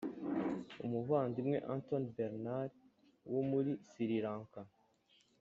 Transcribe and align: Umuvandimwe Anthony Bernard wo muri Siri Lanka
Umuvandimwe 0.85 1.57
Anthony 1.73 2.05
Bernard 2.17 2.73
wo 3.33 3.41
muri 3.51 3.71
Siri 3.89 4.17
Lanka 4.25 4.61